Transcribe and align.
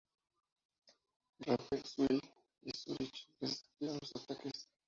Rapperswil 1.45 2.19
y 2.63 2.71
Zúrich 2.73 3.27
resistieron 3.39 3.99
los 4.01 4.15
ataques. 4.15 4.67